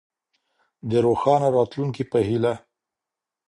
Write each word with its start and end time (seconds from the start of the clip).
د 0.89 0.91
روښانه 1.05 1.47
راتلونکي 1.57 2.03
په 2.11 2.19
هيله. 2.27 2.53